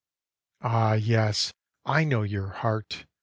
[0.61, 1.53] Ah, yes,
[1.85, 3.05] I know your heart!